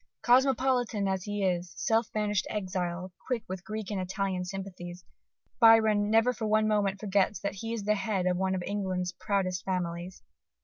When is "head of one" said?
7.87-8.55